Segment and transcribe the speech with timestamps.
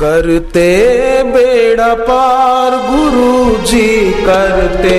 [0.00, 0.66] करते
[1.22, 4.98] बेड़ा पार गुरु जी करते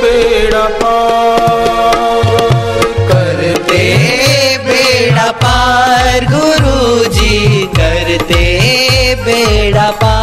[0.00, 2.34] बेड़ा पार।
[3.10, 3.84] करते
[4.66, 8.44] बेड़ा पार गुरु जी करते
[9.24, 10.15] बेड़ा पार।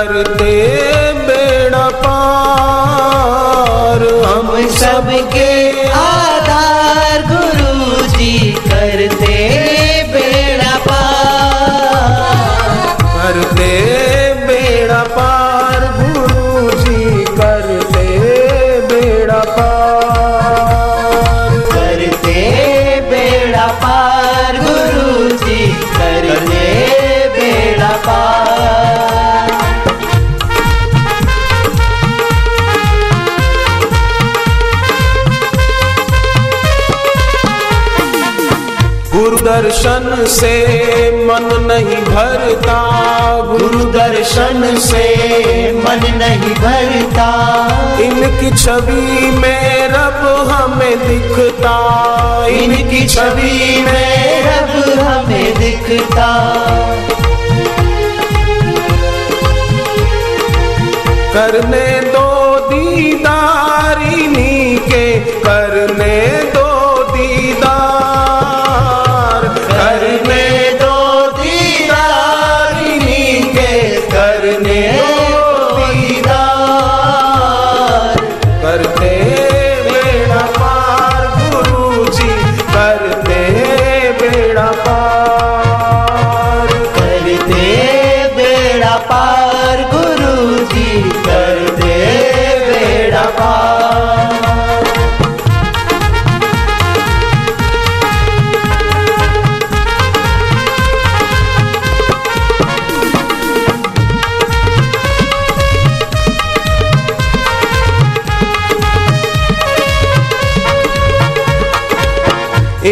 [0.00, 0.52] करते
[1.26, 5.29] बेड़ा पार। हम सबके
[39.40, 40.54] दर्शन से
[41.26, 42.78] मन नहीं भरता।
[43.46, 45.04] गुरु दर्शन से
[45.72, 47.28] मन नहीं भरता।
[48.00, 51.76] इनकी छवि में रब हमें दिखता।
[52.46, 56.30] इनकी छवि में रब हमें दिखता।
[61.34, 62.28] करने दो
[62.68, 66.16] दीदार इन्हीं के करने
[66.54, 66.59] दो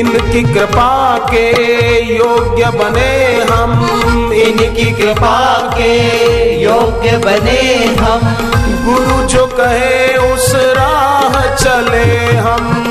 [0.09, 1.49] इनकी कृपा के
[2.17, 3.73] योग्य बने हम।
[4.33, 5.95] इनकी कृपा के
[6.63, 8.21] योग्य बने हम।
[8.85, 12.85] गुरु जो कहे उस राह चले हम।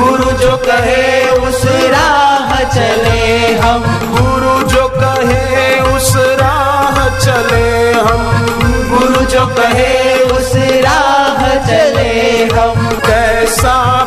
[0.00, 3.82] गुरु जो कहे उस राह चले हम।
[4.18, 8.46] गुरु जो कहे उस राह चले हम।
[8.90, 14.03] गुरु जो कहे उस राह चले हम। कैसा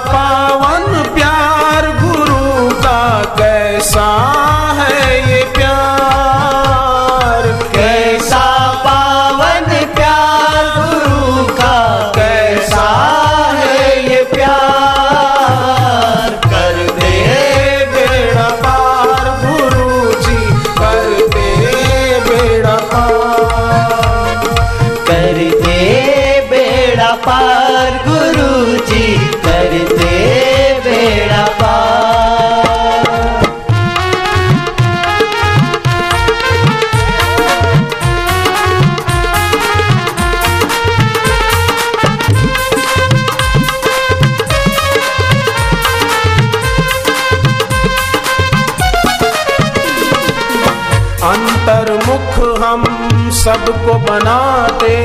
[51.28, 52.84] अंतर्मुख हम
[53.32, 54.96] सबको बनाते।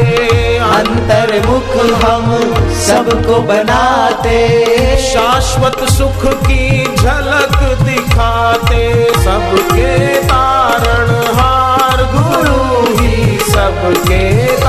[0.58, 1.72] अंतर्मुख
[2.04, 2.26] हम
[2.80, 4.38] सबको बनाते।
[5.12, 8.82] शाश्वत सुख की झलक दिखाते।
[9.24, 14.61] सबके तारण हार गुरु ही सबके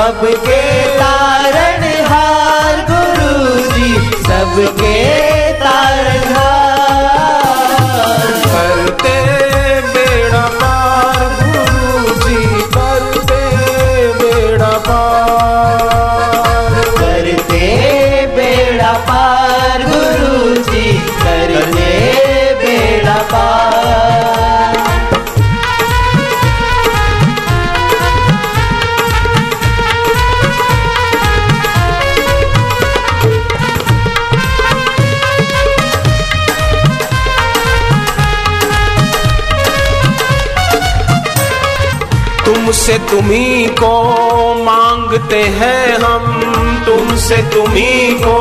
[0.00, 0.60] सबके
[42.70, 44.14] तुमसे तुम्ही को
[44.64, 46.22] मांगते हैं हम
[46.86, 48.36] तुमसे तुम्ही को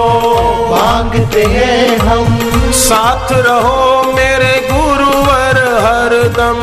[0.71, 2.39] मांगते हैं हम।
[2.71, 6.59] साथ रहो मेरे गुरुवर हरदम।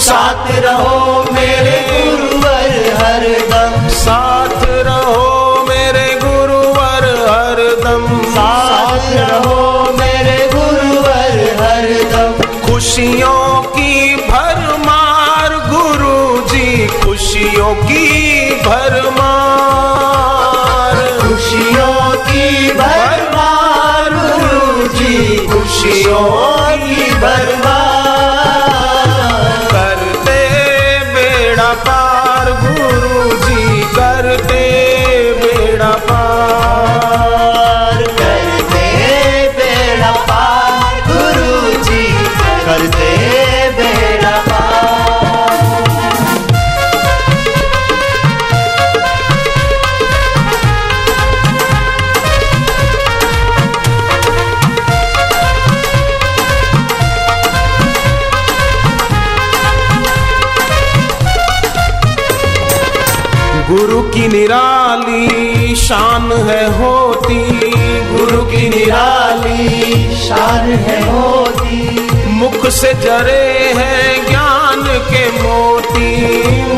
[0.00, 12.32] साथ रहो मेरे गुरुवर हरदम। साथ रहो मेरे गुरुवर हरदम। साथ रहो मेरे गुरुवर हरदम।
[12.66, 13.37] खुशियों
[17.74, 18.27] की
[63.68, 67.70] गुरु की निराली शान है होती।
[68.16, 76.77] गुरु की निराली शान है होती। मुख से जरे हैं ज्ञान के मोती।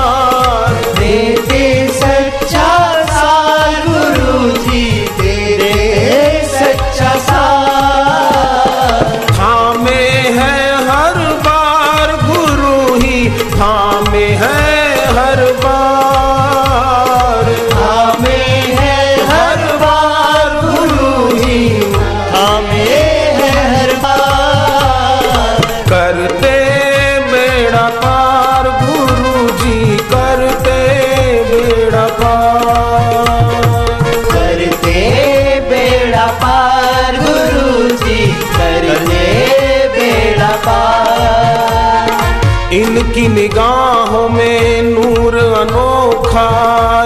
[43.21, 46.45] इनकी निगाहों में नूर अनोखा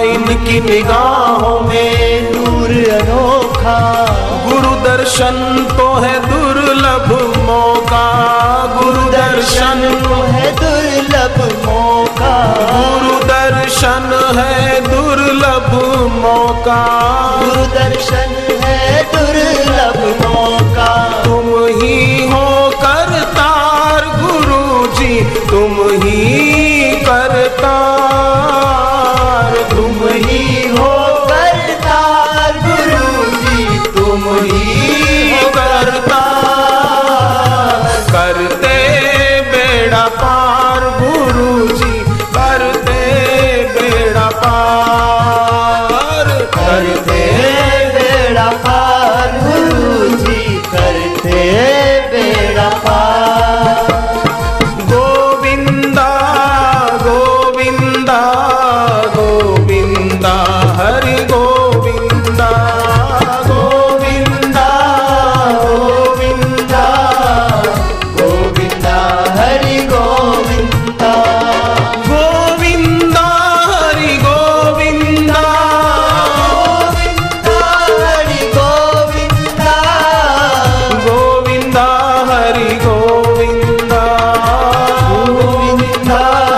[0.03, 3.79] इनकी निगाहों में नूर अनोखा।
[4.45, 5.35] गुरु दर्शन
[5.71, 7.09] तो है दुर्लभ
[7.47, 8.05] मौका
[8.75, 12.33] गुरु दर्शन तो है दुर्लभ मौका।
[12.71, 14.07] गुरु दर्शन
[14.39, 15.69] है दुर्लभ
[16.23, 16.81] मौका।
[17.41, 18.29] गुरु दर्शन
[18.63, 18.64] है
[27.07, 27.84] करता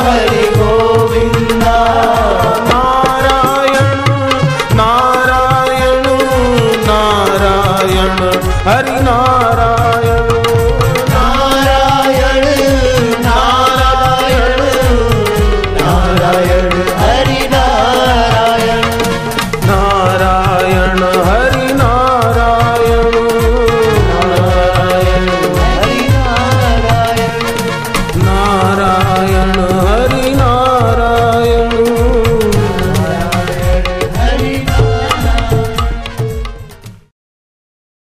[0.07, 0.36] 잡아야 돼.